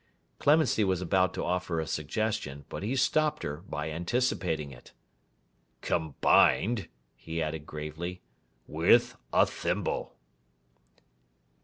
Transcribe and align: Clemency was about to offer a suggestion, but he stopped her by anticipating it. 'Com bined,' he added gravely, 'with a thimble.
Clemency 0.39 0.83
was 0.83 0.99
about 0.99 1.31
to 1.35 1.43
offer 1.43 1.79
a 1.79 1.85
suggestion, 1.85 2.65
but 2.69 2.81
he 2.81 2.95
stopped 2.95 3.43
her 3.43 3.57
by 3.57 3.91
anticipating 3.91 4.71
it. 4.71 4.93
'Com 5.83 6.15
bined,' 6.23 6.87
he 7.15 7.39
added 7.39 7.67
gravely, 7.67 8.23
'with 8.65 9.15
a 9.31 9.45
thimble. 9.45 10.15